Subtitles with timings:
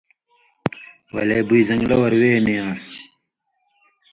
[1.13, 2.83] ولے بُوئ زن٘گلہ اور وے نی آن٘س۔